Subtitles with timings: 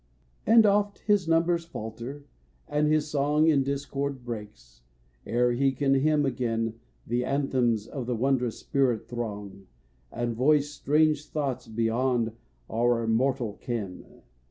[0.47, 2.25] And oft his numbers falter,
[2.67, 4.81] and his song In discord breaks,
[5.27, 9.67] ere he can hymn again The anthems of the wondrous spirit throng,
[10.11, 12.31] And voice strange thoughts beyond
[12.67, 14.21] our mortal ken.